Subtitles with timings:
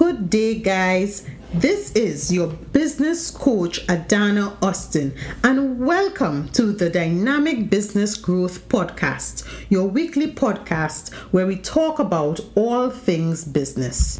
[0.00, 1.28] Good day, guys.
[1.52, 5.14] This is your business coach, Adana Austin,
[5.44, 12.40] and welcome to the Dynamic Business Growth Podcast, your weekly podcast where we talk about
[12.54, 14.18] all things business.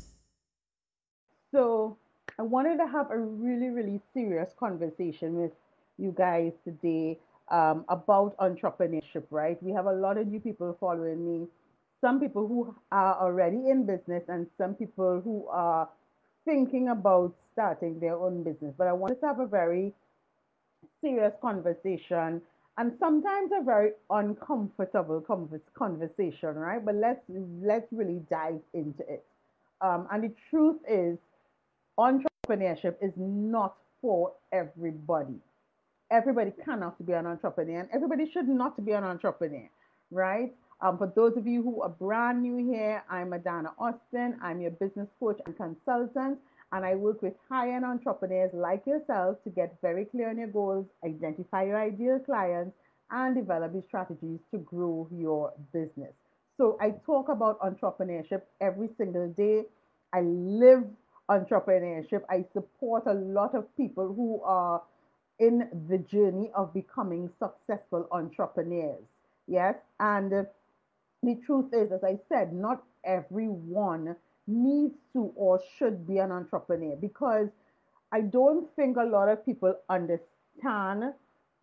[1.50, 1.96] So,
[2.38, 5.52] I wanted to have a really, really serious conversation with
[5.96, 7.18] you guys today
[7.50, 9.56] um, about entrepreneurship, right?
[9.62, 11.48] We have a lot of new people following me
[12.00, 15.88] some people who are already in business and some people who are
[16.44, 18.74] thinking about starting their own business.
[18.78, 19.94] But I wanted to have a very
[21.02, 22.42] serious conversation
[22.78, 25.22] and sometimes a very uncomfortable
[25.74, 26.84] conversation, right?
[26.84, 29.24] But let's let's really dive into it.
[29.82, 31.18] Um, and the truth is,
[31.98, 35.40] entrepreneurship is not for everybody.
[36.10, 39.68] Everybody cannot be an entrepreneur, and everybody should not be an entrepreneur,
[40.10, 40.54] right?
[40.82, 44.38] Um, for those of you who are brand new here, I'm Adana Austin.
[44.42, 46.38] I'm your business coach and consultant,
[46.72, 50.48] and I work with high end entrepreneurs like yourself to get very clear on your
[50.48, 52.74] goals, identify your ideal clients,
[53.10, 56.14] and develop these strategies to grow your business.
[56.56, 59.64] So, I talk about entrepreneurship every single day.
[60.14, 60.84] I live
[61.28, 62.22] entrepreneurship.
[62.30, 64.80] I support a lot of people who are
[65.38, 69.04] in the journey of becoming successful entrepreneurs.
[69.46, 70.46] Yes, and
[71.22, 76.96] the truth is, as I said, not everyone needs to or should be an entrepreneur
[76.96, 77.48] because
[78.12, 81.14] I don't think a lot of people understand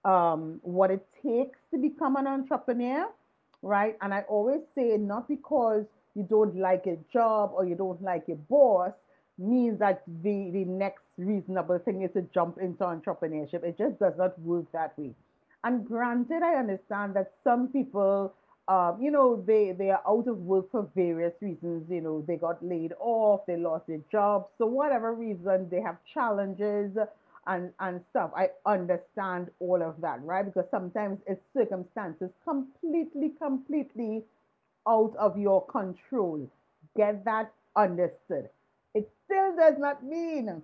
[0.05, 3.08] um, what it takes to become an entrepreneur,
[3.61, 3.97] right?
[4.02, 5.85] And I always say, not because
[6.16, 8.91] you don't like a job or you don't like your boss
[9.38, 13.63] means that the, the next reasonable thing is to jump into entrepreneurship.
[13.63, 15.13] It just does not work that way.
[15.63, 18.33] And granted, I understand that some people
[18.67, 21.89] um, you know, they, they are out of work for various reasons.
[21.89, 24.47] You know, they got laid off, they lost their jobs.
[24.57, 26.91] So whatever reason, they have challenges
[27.45, 28.31] and, and stuff.
[28.35, 30.45] I understand all of that, right?
[30.45, 34.23] Because sometimes it's circumstances completely, completely
[34.85, 36.50] out of your control.
[36.97, 38.50] Get that understood.
[38.94, 40.61] It still does not mean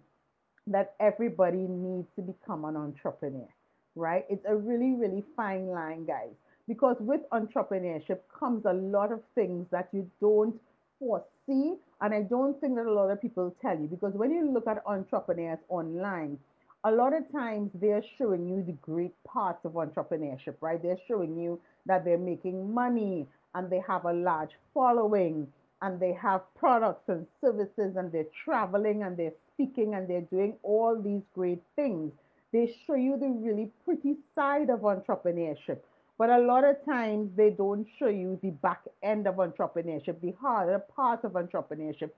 [0.68, 3.48] that everybody needs to become an entrepreneur,
[3.96, 4.26] right?
[4.30, 6.34] It's a really, really fine line, guys
[6.68, 10.60] because with entrepreneurship comes a lot of things that you don't
[11.00, 13.88] foresee and i don't think that a lot of people tell you.
[13.88, 16.38] Because when you look at entrepreneurs online
[16.86, 20.82] a lot of times they're showing you the great parts of entrepreneurship right?
[20.82, 25.48] They're showing you that they're making money and they have a large following
[25.82, 30.56] and they have products and services and they're traveling and they're speaking and they're doing
[30.64, 32.14] all these great things.
[32.52, 35.80] They show you the really pretty side of entrepreneurship
[36.18, 40.34] but a lot of times they don't show you the back end of entrepreneurship, the
[40.40, 42.12] harder part of entrepreneurship.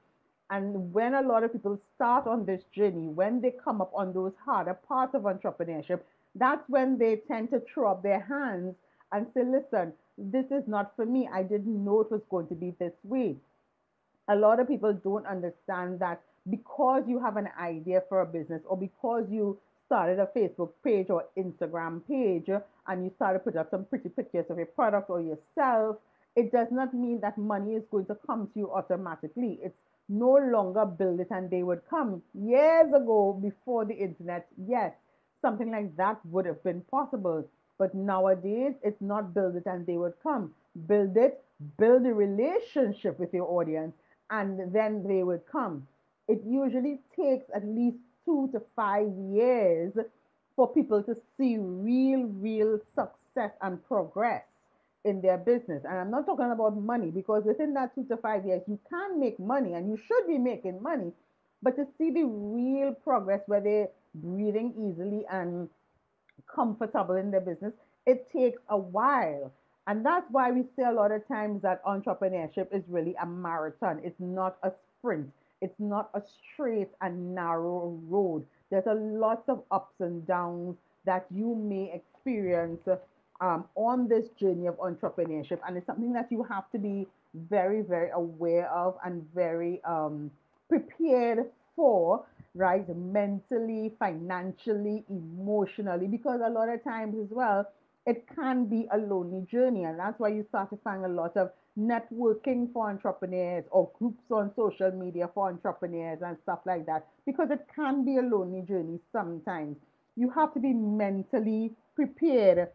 [0.50, 4.14] And when a lot of people start on this journey, when they come up on
[4.14, 6.02] those harder parts of entrepreneurship,
[6.36, 8.76] that's when they tend to throw up their hands
[9.12, 11.30] and say, listen, this is not for me.
[11.32, 13.38] I didn't know it was going to be this way.
[14.28, 18.62] A lot of people don't understand that because you have an idea for a business
[18.66, 19.58] or because you
[19.96, 22.50] started a Facebook page or Instagram page
[22.88, 25.96] and you start to put up some pretty pictures of your product or yourself,
[26.36, 29.58] it does not mean that money is going to come to you automatically.
[29.64, 29.78] It's
[30.10, 32.22] no longer build it and they would come.
[32.34, 34.92] Years ago, before the internet, yes,
[35.42, 37.48] something like that would have been possible.
[37.78, 40.54] But nowadays, it's not build it and they would come.
[40.88, 41.42] Build it,
[41.78, 43.94] build a relationship with your audience,
[44.30, 45.88] and then they would come.
[46.28, 49.94] It usually takes at least two to five years
[50.56, 54.44] for people to see real, real success and progress
[55.04, 55.84] in their business.
[55.88, 59.20] And I'm not talking about money because within that two to five years, you can
[59.20, 61.12] make money and you should be making money.
[61.62, 65.70] But to see the real progress where they're breathing easily and
[66.54, 67.74] comfortable in their business,
[68.06, 69.52] it takes a while.
[69.88, 74.02] And that's why we say a lot of times that entrepreneurship is really a marathon,
[74.04, 75.32] it's not a sprint.
[75.66, 76.22] It's not a
[76.54, 78.46] straight and narrow road.
[78.70, 80.76] There's a lot of ups and downs
[81.06, 82.88] that you may experience
[83.42, 85.60] um, on this journey of entrepreneurship.
[85.68, 90.30] And it's something that you have to be very, very aware of and very um,
[90.70, 91.40] prepared
[91.76, 92.24] for,
[92.54, 92.88] right?
[92.96, 97.68] Mentally, financially, emotionally, because a lot of times as well,
[98.06, 99.84] it can be a lonely journey.
[99.84, 104.24] And that's why you start to find a lot of networking for entrepreneurs or groups
[104.32, 108.62] on social media for entrepreneurs and stuff like that because it can be a lonely
[108.62, 109.78] journey sometimes.
[110.16, 112.70] You have to be mentally prepared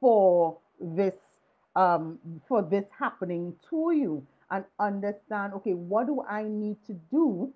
[0.00, 1.14] for this
[1.74, 2.18] um,
[2.48, 4.26] for this happening to you.
[4.50, 7.52] and understand okay, what do I need to do?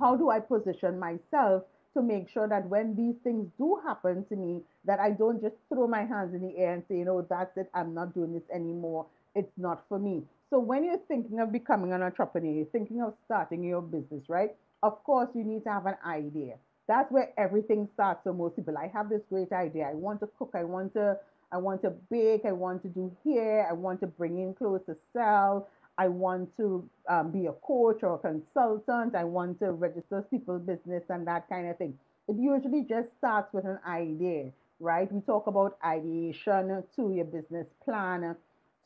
[0.00, 1.64] How do I position myself
[1.96, 5.56] to make sure that when these things do happen to me, that I don't just
[5.68, 8.32] throw my hands in the air and say, you know, that's it, I'm not doing
[8.32, 9.06] this anymore.
[9.34, 10.22] It's not for me.
[10.50, 14.54] So when you're thinking of becoming an entrepreneur, you're thinking of starting your business, right?
[14.82, 16.54] Of course, you need to have an idea.
[16.86, 18.78] That's where everything starts for most people.
[18.78, 19.88] I have this great idea.
[19.90, 20.52] I want to cook.
[20.54, 21.18] I want to
[21.52, 22.44] I want to bake.
[22.44, 23.66] I want to do hair.
[23.68, 25.68] I want to bring in clothes to sell.
[25.98, 29.14] I want to um, be a coach or a consultant.
[29.14, 31.98] I want to register people business and that kind of thing.
[32.28, 34.50] It usually just starts with an idea,
[34.80, 35.10] right?
[35.10, 38.36] We talk about ideation to your business plan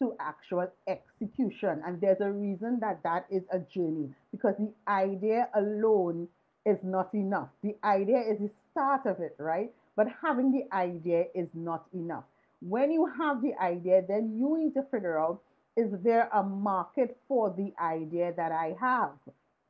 [0.01, 1.83] to actual execution.
[1.87, 6.29] And there's a reason that that is a journey because the idea alone
[6.67, 7.49] is not enough.
[7.62, 9.73] The idea is the start of it, right?
[9.97, 12.25] But having the idea is not enough.
[12.61, 15.41] When you have the idea, then you need to figure out
[15.76, 19.12] is there a market for the idea that I have?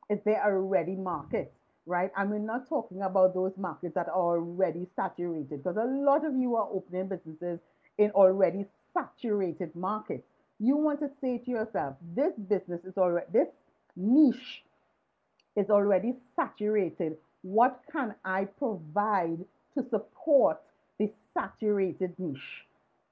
[0.09, 1.53] Is there a ready market?
[1.85, 2.11] Right?
[2.15, 6.35] And we're not talking about those markets that are already saturated because a lot of
[6.35, 7.59] you are opening businesses
[7.97, 10.23] in already saturated markets.
[10.59, 13.47] You want to say to yourself, this business is already, this
[13.95, 14.63] niche
[15.55, 17.17] is already saturated.
[17.41, 19.39] What can I provide
[19.75, 20.61] to support
[20.99, 22.65] the saturated niche?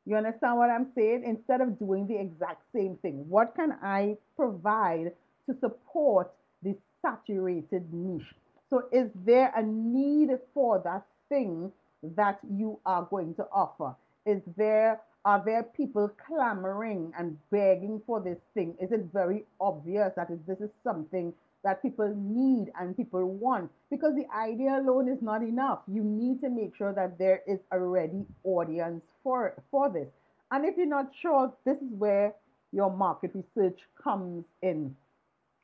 [0.06, 1.24] You understand what I'm saying?
[1.26, 5.14] Instead of doing the exact same thing, what can I provide
[5.48, 6.32] to support
[6.64, 8.34] the saturated niche?
[8.70, 11.72] So, is there a need for that thing
[12.04, 13.96] that you are going to offer?
[14.26, 18.76] Is there are there people clamoring and begging for this thing?
[18.80, 23.70] Is it very obvious that this is something that people need and people want?
[23.92, 25.80] Because the idea alone is not enough.
[25.88, 30.08] You need to make sure that there is a ready audience for, for this.
[30.52, 32.34] And if you're not sure, this is where
[32.72, 34.96] your market research comes in.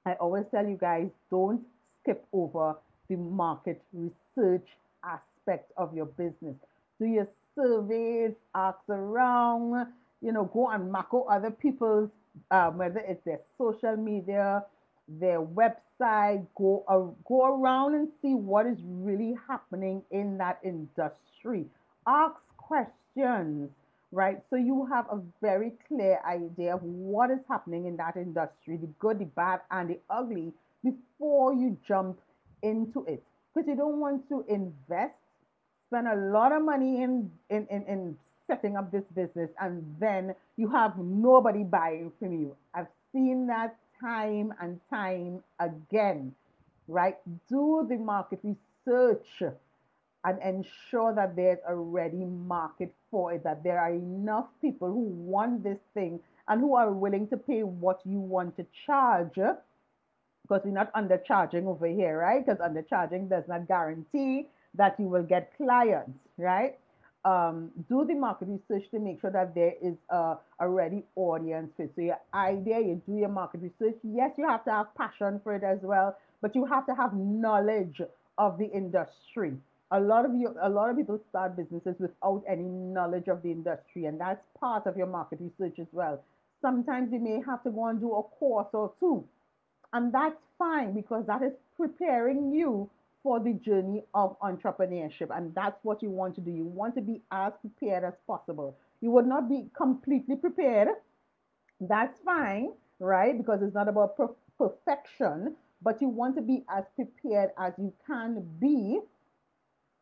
[0.06, 1.62] I always tell you guys don't
[2.01, 2.75] skip over
[3.09, 4.68] the market research
[5.03, 6.56] aspect of your business.
[7.00, 9.88] Do your surveys, ask around,
[10.21, 12.09] you know, go and out other people's,
[12.51, 14.63] um, whether it's their social media,
[15.07, 21.66] their website, go, uh, go around and see what is really happening in that industry.
[22.07, 23.69] Ask questions,
[24.12, 24.42] right?
[24.50, 28.90] So you have a very clear idea of what is happening in that industry, the
[29.00, 30.54] good, the bad, and the ugly,
[30.84, 32.19] before you jump
[32.62, 33.24] into it.
[33.54, 35.13] Because you don't want to invest
[35.88, 38.18] spend a lot of money in, in, in, in
[38.48, 42.56] setting up this business and then you have nobody buying from you.
[42.74, 43.75] I've seen that
[44.06, 46.34] time and time again,
[46.88, 47.18] right?
[47.50, 49.42] Do the market research
[50.24, 55.02] and ensure that there's a ready market for it, that there are enough people who
[55.04, 59.34] want this thing and who are willing to pay what you want to charge.
[59.36, 62.46] Because we're not undercharging over here, right?
[62.46, 66.78] Because undercharging does not guarantee that you will get clients, right?
[67.25, 71.72] Um, do the market research to make sure that there is a, a ready audience
[71.75, 71.89] for.
[71.95, 73.98] So your idea, you do your market research.
[74.04, 77.16] Yes, you have to have passion for it as well, but you have to have
[77.16, 78.00] knowledge
[78.38, 79.54] of the industry.
[79.92, 83.50] A lot of you, a lot of people start businesses without any knowledge of the
[83.50, 86.24] industry, and that's part of your market research as well.
[86.62, 89.24] Sometimes you may have to go and do a course or two,
[89.94, 92.90] and that's fine because that is preparing you
[93.26, 95.36] for the journey of entrepreneurship.
[95.36, 96.52] And that's what you want to do.
[96.52, 98.78] You want to be as prepared as possible.
[99.02, 100.90] You would not be completely prepared.
[101.82, 103.36] That's fine, right?
[103.36, 107.92] Because it's not about per- perfection, but you want to be as prepared as you
[108.06, 109.00] can be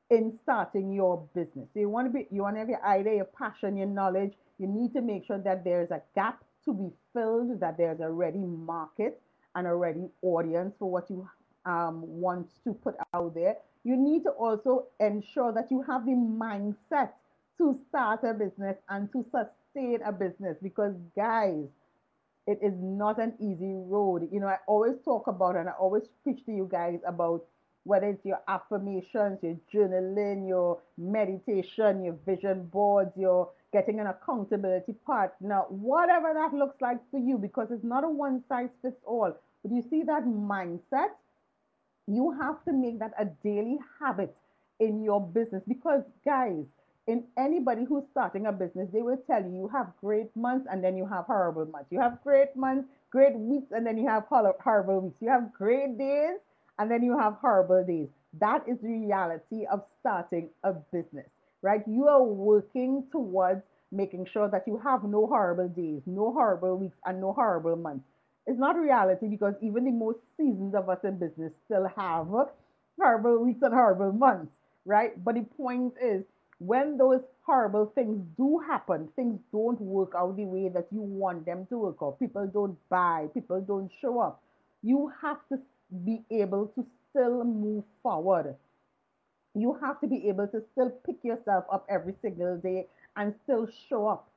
[0.10, 1.70] in starting your business.
[1.74, 4.34] So you want to be, you want to have your idea, your passion, your knowledge.
[4.60, 8.10] You need to make sure that there's a gap to be filled, that there's a
[8.12, 9.22] ready market
[9.56, 11.25] and a ready audience for what you
[11.65, 16.12] um, wants to put out there, you need to also ensure that you have the
[16.12, 17.10] mindset
[17.58, 21.65] to start a business and to sustain a business because, guys,
[22.48, 24.27] it is not an easy road.
[24.32, 27.46] You know, I always talk about and I always preach to you guys about
[27.86, 34.93] whether it's your affirmations, your journaling, your meditation, your vision boards, your getting an accountability
[35.05, 39.36] partner, whatever that looks like for you, because it's not a one size fits all.
[39.63, 41.10] But you see that mindset
[42.07, 44.36] you have to make that a daily habit
[44.79, 46.63] in your business because, guys,
[47.07, 50.83] in anybody who's starting a business, they will tell you you have great months and
[50.83, 51.88] then you have horrible months.
[51.91, 55.17] You have great months, great weeks, and then you have horrible weeks.
[55.19, 56.38] You have great days
[56.79, 58.07] and then you have horrible days.
[58.39, 61.27] That is the reality of starting a business,
[61.62, 61.83] right?
[61.88, 66.98] You are working towards making sure that you have no horrible days, no horrible weeks,
[67.05, 68.05] and no horrible months.
[68.45, 72.27] It's not reality because even the most seasoned of us in business still have
[73.00, 74.51] horrible weeks and horrible months,
[74.85, 75.21] right?
[75.23, 76.23] But the point is,
[76.59, 81.45] when those horrible things do happen, things don't work out the way that you want
[81.45, 84.41] them to work out, people don't buy, people don't show up,
[84.81, 85.59] you have to
[86.05, 88.55] be able to still move forward.
[89.55, 93.67] You have to be able to still pick yourself up every single day and still
[93.89, 94.27] show up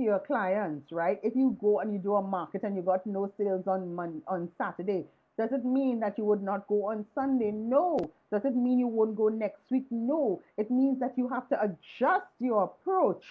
[0.00, 1.20] to your clients, right?
[1.22, 4.22] If you go and you do a market and you got no sales on Monday,
[4.26, 5.04] on Saturday,
[5.38, 7.50] does it mean that you would not go on Sunday?
[7.50, 7.98] No.
[8.32, 9.86] Does it mean you won't go next week?
[9.90, 10.42] No.
[10.56, 13.24] It means that you have to adjust your approach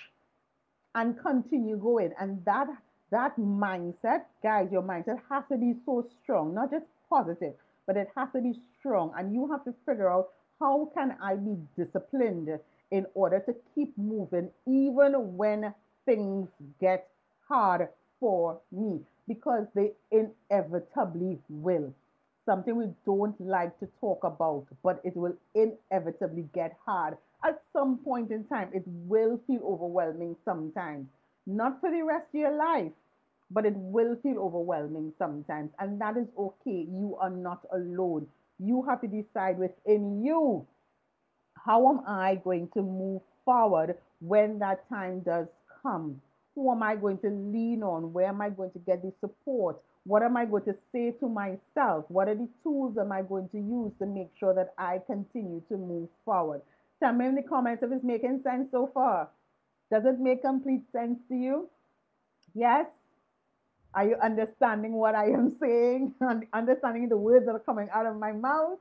[0.95, 2.11] and continue going.
[2.19, 2.67] And that
[3.11, 7.53] that mindset, guys, your mindset has to be so strong, not just positive,
[7.88, 9.11] but it has to be strong.
[9.17, 12.49] And you have to figure out how can I be disciplined
[12.91, 15.73] in order to keep moving even when
[16.10, 16.50] things
[16.82, 17.08] get
[17.48, 17.88] hard
[18.20, 21.94] for me because they inevitably will.
[22.48, 27.16] Something we don't like to talk about, but it will inevitably get hard.
[27.44, 31.06] At some point in time, it will feel overwhelming sometimes.
[31.46, 32.92] Not for the rest of your life,
[33.51, 35.70] but it will feel overwhelming sometimes.
[35.78, 36.88] And that is okay.
[36.89, 38.25] You are not alone.
[38.58, 40.66] You have to decide within you
[41.66, 45.48] how am I going to move forward when that time does
[45.81, 46.21] come?
[46.55, 48.12] Who am I going to lean on?
[48.13, 49.77] Where am I going to get the support?
[50.03, 52.05] What am I going to say to myself?
[52.07, 55.62] What are the tools am I going to use to make sure that I continue
[55.69, 56.62] to move forward?
[57.01, 59.29] Tell me in the comments if it's making sense so far.
[59.91, 61.69] Does it make complete sense to you?
[62.53, 62.88] Yes?
[63.93, 66.13] Are you understanding what I am saying?
[66.21, 68.79] And understanding the words that are coming out of my mouth?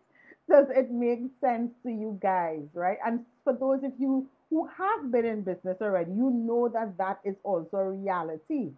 [0.50, 2.96] Does it make sense to you guys, right?
[3.04, 7.20] And for those of you who have been in business already, you know that that
[7.24, 8.70] is also a reality.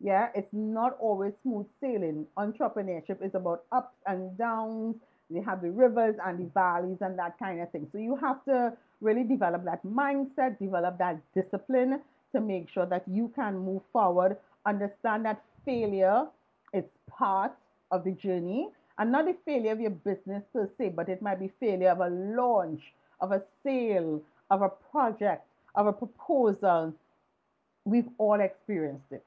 [0.00, 2.26] Yeah, it's not always smooth sailing.
[2.36, 4.96] Entrepreneurship is about ups and downs.
[5.30, 7.88] They have the rivers and the valleys and that kind of thing.
[7.92, 12.00] So you have to really develop that mindset, develop that discipline
[12.34, 14.36] to make sure that you can move forward.
[14.66, 16.26] Understand that failure
[16.72, 17.52] is part
[17.90, 18.68] of the journey
[18.98, 22.00] and not the failure of your business per se, but it might be failure of
[22.00, 22.80] a launch,
[23.20, 24.20] of a sale,
[24.50, 26.94] of a project, of a proposal,
[27.84, 29.24] we've all experienced it.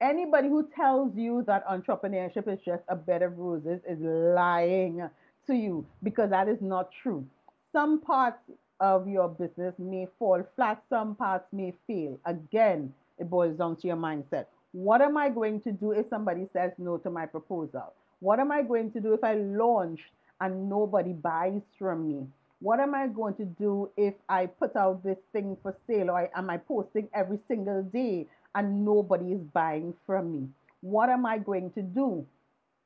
[0.00, 5.08] Anybody who tells you that entrepreneurship is just a bed of roses is lying
[5.46, 7.26] to you because that is not true.
[7.72, 8.38] Some parts
[8.80, 12.18] of your business may fall flat, some parts may fail.
[12.24, 14.46] Again, it boils down to your mindset.
[14.72, 17.92] What am I going to do if somebody says no to my proposal?
[18.20, 20.00] What am I going to do if I launch
[20.40, 22.26] and nobody buys from me?
[22.60, 26.30] What am I going to do if I put out this thing for sale or
[26.36, 30.48] am I posting every single day and nobody is buying from me?
[30.82, 32.26] What am I going to do?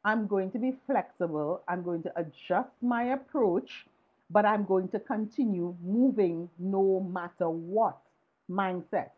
[0.05, 1.63] I'm going to be flexible.
[1.67, 3.87] I'm going to adjust my approach,
[4.31, 7.99] but I'm going to continue moving no matter what
[8.51, 9.11] mindset.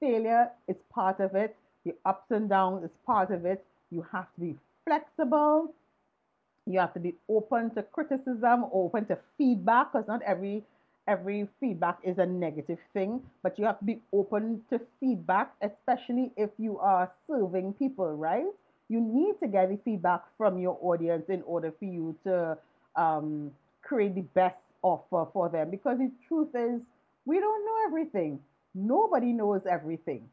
[0.00, 1.56] Failure is part of it.
[1.84, 3.64] The ups and downs is part of it.
[3.90, 5.72] You have to be flexible
[6.72, 10.64] you have to be open to criticism, open to feedback, because not every
[11.08, 16.30] every feedback is a negative thing, but you have to be open to feedback, especially
[16.36, 18.46] if you are serving people, right?
[18.88, 22.56] You need to get the feedback from your audience in order for you to
[22.96, 23.50] um,
[23.82, 25.70] create the best offer for them.
[25.70, 26.80] Because the truth is,
[27.24, 28.38] we don't know everything.
[28.74, 30.28] Nobody knows everything,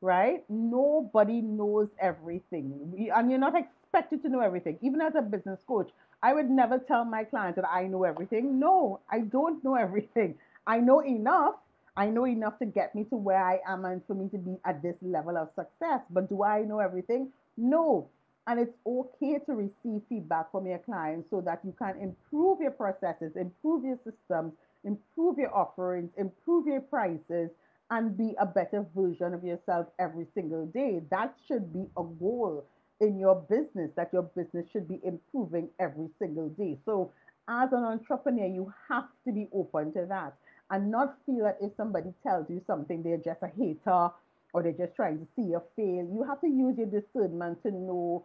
[0.00, 0.44] right?
[0.48, 2.90] Nobody knows everything.
[2.92, 3.54] We, and you're not
[3.90, 4.78] expected to know everything.
[4.82, 5.90] Even as a business coach,
[6.22, 8.60] I would never tell my clients that I know everything.
[8.60, 10.36] No, I don't know everything.
[10.66, 11.54] I know enough.
[11.96, 14.56] I know enough to get me to where I am and for me to be
[14.64, 16.00] at this level of success.
[16.10, 17.32] But do I know everything?
[17.56, 18.08] No.
[18.46, 22.70] And it's okay to receive feedback from your clients so that you can improve your
[22.70, 24.52] processes, improve your systems,
[24.84, 27.50] improve your offerings, improve your prices,
[27.90, 31.02] and be a better version of yourself every single day.
[31.10, 32.64] That should be a goal
[33.00, 36.78] in your business that your business should be improving every single day.
[36.84, 37.12] So,
[37.48, 40.34] as an entrepreneur, you have to be open to that
[40.70, 44.10] and not feel that if somebody tells you something, they're just a hater
[44.52, 46.04] or they're just trying to see you fail.
[46.12, 48.24] You have to use your discernment to know,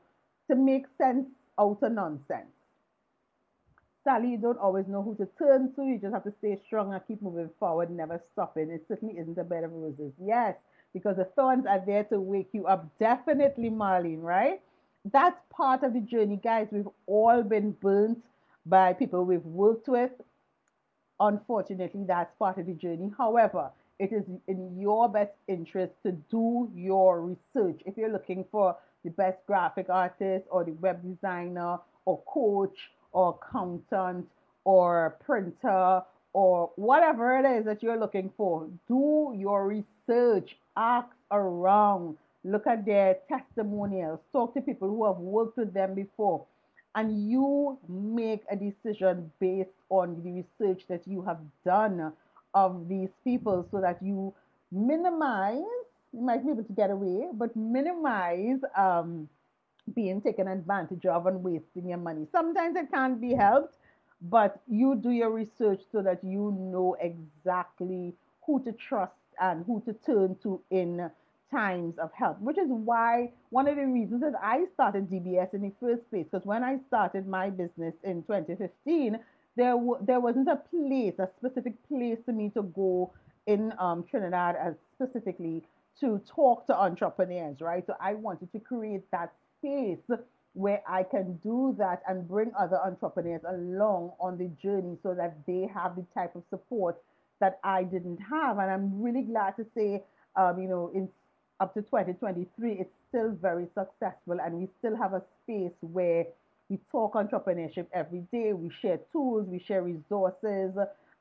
[0.49, 1.27] to make sense
[1.59, 2.51] out of nonsense.
[4.03, 5.83] Sally, you don't always know who to turn to.
[5.83, 8.69] You just have to stay strong and keep moving forward, never stopping.
[8.69, 10.13] It certainly isn't a bed of roses.
[10.21, 10.55] Yes,
[10.95, 12.87] because the thorns are there to wake you up.
[12.99, 14.61] Definitely, Marlene, right?
[15.11, 16.69] That's part of the journey, guys.
[16.71, 18.23] We've all been burnt
[18.65, 20.11] by people we've worked with.
[21.19, 23.11] Unfortunately, that's part of the journey.
[23.17, 27.81] However, it is in your best interest to do your research.
[27.85, 33.37] If you're looking for the best graphic artist or the web designer or coach or
[33.41, 34.27] accountant
[34.63, 36.01] or printer
[36.33, 38.67] or whatever it is that you're looking for.
[38.89, 45.57] Do your research, ask around, look at their testimonials, talk to people who have worked
[45.57, 46.45] with them before,
[46.95, 52.13] and you make a decision based on the research that you have done
[52.53, 54.33] of these people so that you
[54.71, 55.61] minimize,
[56.13, 59.27] you might be able to get away, but minimize um,
[59.93, 62.25] being taken advantage of and wasting your money.
[62.31, 63.75] Sometimes it can't be helped,
[64.21, 68.13] but you do your research so that you know exactly
[68.45, 71.09] who to trust and who to turn to in
[71.51, 75.61] times of help, which is why one of the reasons that I started DBS in
[75.61, 79.19] the first place, because when I started my business in 2015,
[79.55, 83.13] there, w- there wasn't a place, a specific place for me to go
[83.47, 85.63] in um, Trinidad as specifically
[85.99, 87.85] to talk to entrepreneurs, right?
[87.87, 89.99] So I wanted to create that space
[90.53, 95.37] where I can do that and bring other entrepreneurs along on the journey so that
[95.47, 96.97] they have the type of support
[97.39, 98.57] that I didn't have.
[98.59, 100.03] And I'm really glad to say,
[100.35, 101.09] um, you know, in
[101.59, 106.25] up to 2023, it's still very successful and we still have a space where
[106.69, 108.53] we talk entrepreneurship every day.
[108.53, 110.73] We share tools, we share resources,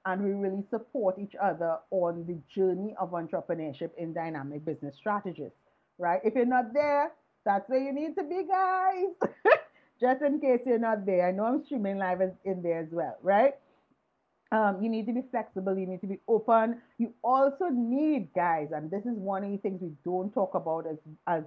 [0.06, 5.52] and we really support each other on the journey of entrepreneurship in dynamic business strategies,
[5.98, 6.20] right?
[6.24, 7.12] If you're not there,
[7.44, 9.30] that's where you need to be, guys.
[10.00, 11.28] Just in case you're not there.
[11.28, 13.54] I know I'm streaming live in there as well, right?
[14.54, 15.76] Um, you need to be flexible.
[15.76, 16.80] You need to be open.
[16.98, 20.86] You also need, guys, and this is one of the things we don't talk about
[20.86, 20.96] as,
[21.26, 21.42] as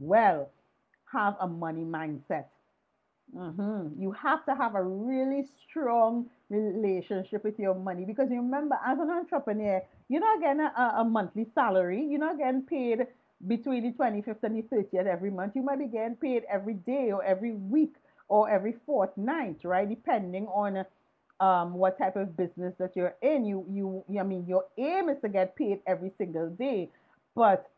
[0.00, 0.50] well,
[1.12, 2.46] have a money mindset.
[3.32, 4.02] Mm-hmm.
[4.02, 8.98] You have to have a really strong relationship with your money because you remember, as
[8.98, 12.04] an entrepreneur, you're not getting a, a monthly salary.
[12.10, 13.06] You're not getting paid
[13.46, 15.52] between the 25th and the 30th every month.
[15.54, 17.94] You might be getting paid every day or every week
[18.28, 19.88] or every fortnight, right?
[19.88, 20.84] Depending on
[21.42, 23.44] um, what type of business that you're in.
[23.44, 26.88] You, you, I mean, your aim is to get paid every single day,
[27.34, 27.68] but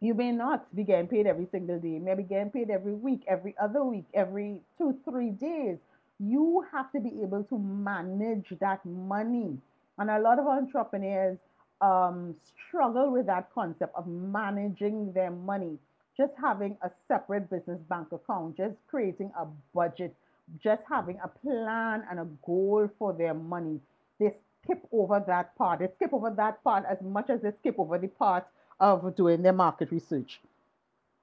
[0.00, 1.88] you may not be getting paid every single day.
[1.88, 5.78] You may be getting paid every week, every other week, every two, three days.
[6.18, 9.56] You have to be able to manage that money.
[9.98, 11.38] And a lot of entrepreneurs
[11.80, 12.34] um,
[12.68, 15.78] struggle with that concept of managing their money.
[16.18, 20.14] Just having a separate business bank account, just creating a budget
[20.58, 23.80] just having a plan and a goal for their money.
[24.18, 25.80] They skip over that part.
[25.80, 28.46] They skip over that part as much as they skip over the part
[28.78, 30.40] of doing their market research.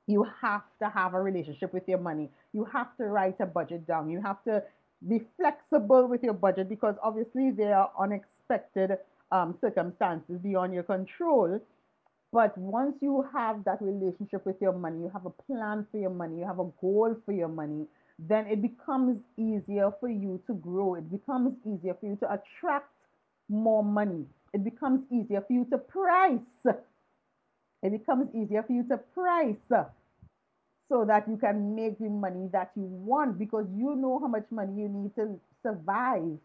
[0.08, 2.30] You have to have a relationship with your money.
[2.54, 4.10] You have to write a budget down.
[4.10, 4.63] You have to
[5.08, 8.98] be flexible with your budget because obviously there are unexpected
[9.32, 11.60] um, circumstances beyond your control.
[12.32, 16.10] But once you have that relationship with your money, you have a plan for your
[16.10, 17.86] money, you have a goal for your money,
[18.19, 20.95] then it becomes easier for you to grow.
[20.95, 22.89] It becomes easier for you to attract
[23.49, 24.25] more money.
[24.53, 26.65] It becomes easier for you to price.
[27.84, 29.56] It becomes easier for you to price
[30.89, 34.45] so that you can make the money that you want because you know how much
[34.51, 36.38] money you need to survive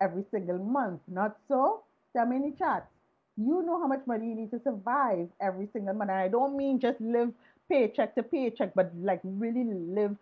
[0.00, 1.00] every single month.
[1.06, 1.84] Not so?
[2.16, 2.88] Tell me in the chat.
[3.36, 6.10] You know how much money you need to survive every single month.
[6.10, 7.32] And I don't mean just live
[7.68, 10.16] paycheck to paycheck, but like really live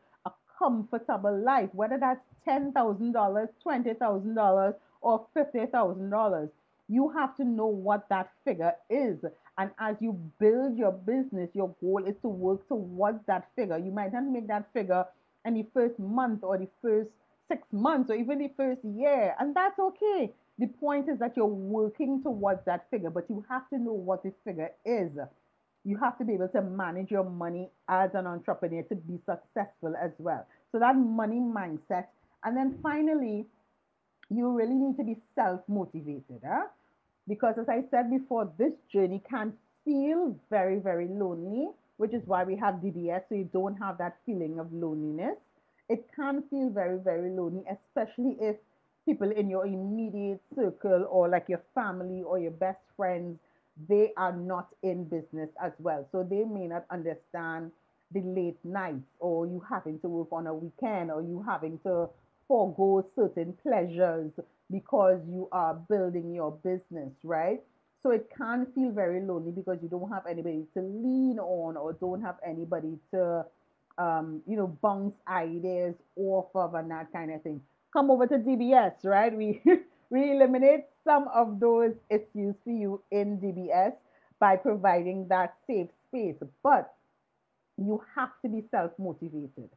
[0.59, 6.51] comfortable life, whether that's $10,000, $20,000, or $50,000.
[6.89, 9.19] You have to know what that figure is.
[9.59, 13.79] And as you build your business, your goal is to work towards that figure.
[13.79, 15.05] You might not make that figure
[15.45, 17.11] in the first month or the first
[17.49, 19.35] six months or even the first year.
[19.39, 20.33] And that's okay.
[20.59, 24.23] The point is that you're working towards that figure, but you have to know what
[24.23, 25.11] the figure is
[25.89, 29.95] you have to be able to manage your money as an entrepreneur to be successful
[29.97, 30.47] as well.
[30.71, 32.09] So that money mindset.
[32.45, 33.47] And then finally,
[34.29, 36.43] you really need to be self-motivated.
[36.47, 36.67] Huh?
[37.27, 39.55] Because as I said before, this journey can
[39.87, 44.19] feel very, very lonely, which is why we have DBS, so you don't have that
[44.27, 45.37] feeling of loneliness.
[45.89, 48.57] It can feel very, very lonely, especially if
[49.07, 53.39] people in your immediate circle or like your family or your best friends
[53.89, 56.07] they are not in business as well.
[56.11, 57.73] So they may not understand
[58.13, 62.09] the late nights or you having to work on a weekend or you having to
[62.49, 64.33] forego certain pleasures
[64.71, 67.61] because you are building your business, right?
[68.03, 71.93] So it can feel very lonely because you don't have anybody to lean on or
[71.95, 73.45] don't have anybody to,
[73.99, 77.61] um, you know, bounce ideas off of and that kind of thing.
[77.93, 79.37] Come over to DBS, right?
[79.37, 79.63] We
[80.11, 83.93] we eliminate some of those issues for you in DBS
[84.41, 86.37] by providing that safe space.
[86.63, 86.95] But
[87.77, 89.71] you have to be self motivated.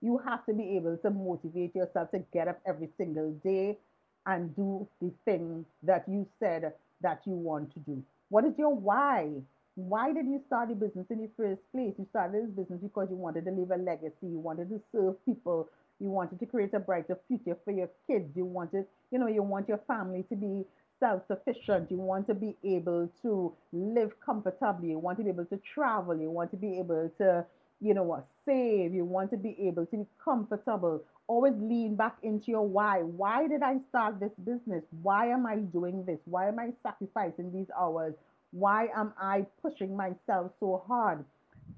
[0.00, 3.78] You have to be able to motivate yourself to get up every single day
[4.26, 8.02] and do the thing that you said that you want to do.
[8.28, 9.30] What is your why?
[9.74, 11.94] Why did you start the business in the first place?
[11.98, 15.24] You started this business because you wanted to leave a legacy, you wanted to serve
[15.24, 15.68] people,
[16.00, 19.42] you wanted to create a brighter future for your kids, you wanted, you know, you
[19.42, 20.64] want your family to be
[21.00, 25.60] self-sufficient, you want to be able to live comfortably, you want to be able to
[25.74, 27.44] travel, you want to be able to,
[27.80, 31.02] you know, what, save, you want to be able to be comfortable.
[31.28, 33.02] Always lean back into your why.
[33.02, 34.82] Why did I start this business?
[35.02, 36.18] Why am I doing this?
[36.24, 38.14] Why am I sacrificing these hours?
[38.50, 41.24] Why am I pushing myself so hard?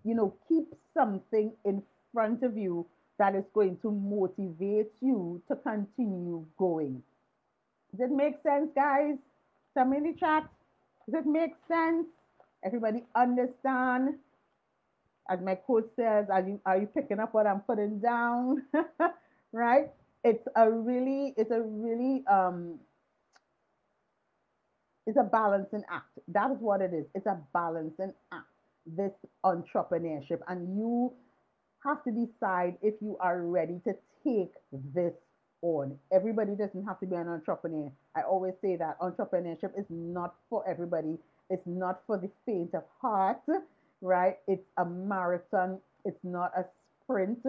[0.05, 2.87] You know, keep something in front of you
[3.21, 7.03] that is going to motivate you to continue going.
[7.93, 9.17] Does it make sense, guys?
[9.77, 10.49] Me in the chat.
[11.07, 12.07] Does it make sense?
[12.65, 14.15] Everybody understand?
[15.31, 18.63] As my coach says, are you are you picking up what I'm putting down?
[19.53, 19.91] right?
[20.25, 22.79] It's a really, it's a really um
[25.07, 26.19] it's a balancing act.
[26.29, 27.07] That is what it is.
[27.15, 28.47] It's a balancing act,
[28.87, 29.13] this
[29.45, 30.41] entrepreneurship.
[30.49, 31.13] And you
[31.85, 34.53] have to decide if you are ready to take
[34.95, 35.15] this
[35.63, 35.99] on.
[36.13, 37.91] Everybody doesn't have to be an entrepreneur.
[38.17, 41.19] I always say that entrepreneurship is not for everybody.
[41.51, 43.41] It's not for the faint of heart,
[44.01, 44.39] right?
[44.47, 45.79] It's a marathon.
[46.05, 46.65] It's not a
[47.03, 47.45] sprint,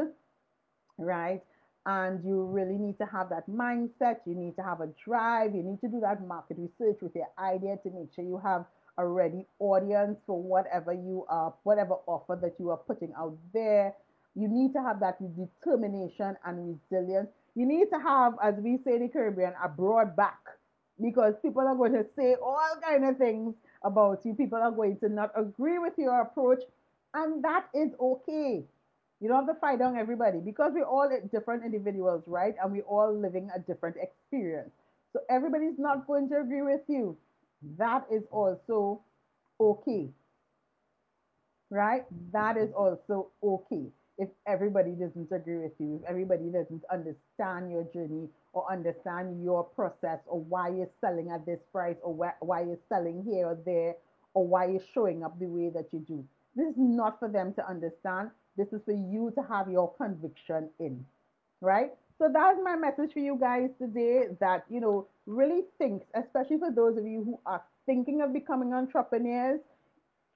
[0.97, 1.41] right?
[1.85, 4.17] And you really need to have that mindset.
[4.25, 5.55] You need to have a drive.
[5.55, 8.65] You need to do that market research with your idea to make sure you have
[8.97, 13.93] a ready audience for whatever you are, whatever offer that you are putting out there.
[14.35, 17.29] You need to have that determination and resilience.
[17.55, 20.39] You need to have, as we say in the Caribbean, a broad back
[21.01, 24.33] because people are going to say all kind of things about you.
[24.33, 26.61] People are going to not agree with your approach,
[27.13, 28.63] and that is okay.
[29.19, 32.55] You don't have to fight on everybody because we're all different individuals, right?
[32.61, 34.71] And we're all living a different experience.
[35.13, 37.17] So everybody's not going to agree with you.
[37.77, 39.01] That is also
[39.59, 40.09] okay.
[41.69, 42.05] Right?
[42.31, 47.83] That is also okay if everybody doesn't agree with you, if everybody doesn't understand your
[47.93, 52.61] journey or understand your process or why you're selling at this price or why, why
[52.61, 53.95] you're selling here or there
[54.33, 56.23] or why you're showing up the way that you do.
[56.55, 58.31] This is not for them to understand.
[58.57, 61.05] This is for you to have your conviction in,
[61.61, 61.91] right?
[62.17, 66.71] So that's my message for you guys today that, you know, really think, especially for
[66.71, 69.59] those of you who are thinking of becoming entrepreneurs,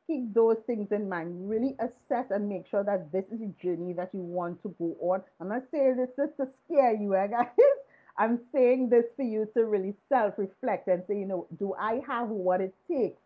[0.08, 1.50] keep those things in mind.
[1.50, 4.96] Really assess and make sure that this is a journey that you want to go
[5.00, 5.24] on.
[5.40, 7.48] I'm not saying this just to scare you, eh, guys.
[8.18, 12.02] I'm saying this for you to really self reflect and say, you know, do I
[12.08, 13.22] have what it takes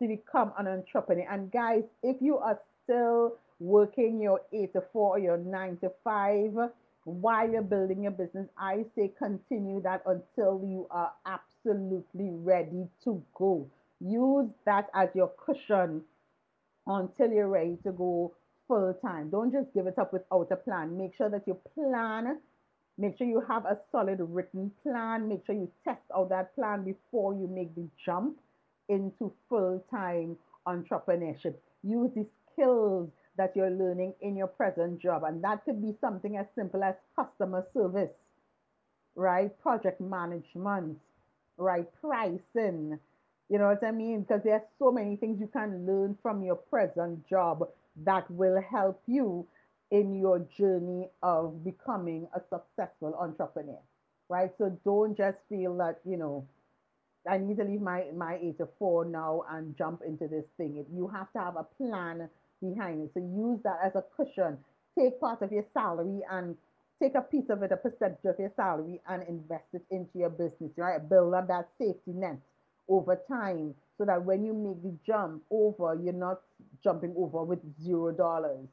[0.00, 1.26] to become an entrepreneur?
[1.30, 5.90] And guys, if you are still working your eight to four or your nine to
[6.04, 6.52] five
[7.04, 13.22] while you're building your business, I say continue that until you are absolutely ready to
[13.34, 13.68] go.
[14.00, 16.02] Use that as your cushion
[16.86, 18.34] until you're ready to go
[18.68, 19.30] full time.
[19.30, 20.96] Don't just give it up without a plan.
[20.96, 22.38] Make sure that you plan.
[22.98, 25.28] Make sure you have a solid written plan.
[25.28, 28.38] Make sure you test out that plan before you make the jump
[28.88, 31.54] into full time entrepreneurship.
[31.82, 35.24] Use the skills that you're learning in your present job.
[35.24, 38.10] And that could be something as simple as customer service,
[39.14, 39.50] right?
[39.60, 40.98] Project management,
[41.58, 41.86] right?
[42.00, 42.98] Pricing,
[43.48, 44.22] you know what I mean?
[44.22, 47.68] Because there are so many things you can learn from your present job
[48.04, 49.46] that will help you
[49.90, 53.78] in your journey of becoming a successful entrepreneur,
[54.28, 54.50] right?
[54.58, 56.46] So don't just feel that, you know,
[57.28, 60.84] I need to leave my, my eight to four now and jump into this thing.
[60.92, 62.28] You have to have a plan
[62.60, 63.10] behind it.
[63.14, 64.58] So use that as a cushion.
[64.98, 66.56] Take part of your salary and
[67.00, 70.30] take a piece of it, a percentage of your salary, and invest it into your
[70.30, 71.06] business, right?
[71.08, 72.38] Build up that safety net
[72.88, 76.40] over time so that when you make the jump over, you're not
[76.82, 78.68] jumping over with zero dollars.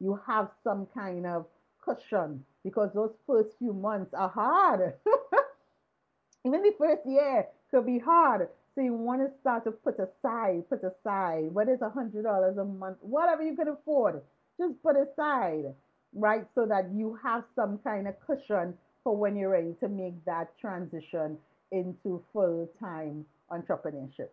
[0.00, 1.46] You have some kind of
[1.84, 4.94] cushion because those first few months are hard.
[6.44, 8.48] Even the first year could be hard.
[8.74, 12.58] So you want to start to put aside, put aside, whether it's a hundred dollars
[12.58, 14.20] a month, whatever you can afford,
[14.58, 15.74] just put aside,
[16.12, 16.46] right?
[16.54, 18.74] So that you have some kind of cushion
[19.04, 21.38] for when you're ready to make that transition
[21.70, 24.28] into full time entrepreneurship.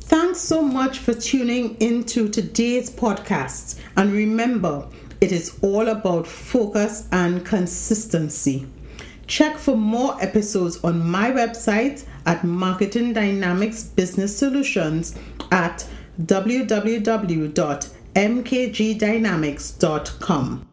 [0.00, 3.80] Thanks so much for tuning into today's podcast.
[3.96, 4.88] And remember,
[5.20, 8.66] it is all about focus and consistency.
[9.26, 15.14] Check for more episodes on my website at Marketing Dynamics Business Solutions
[15.50, 15.86] at
[16.22, 20.67] www mkgdynamics.com.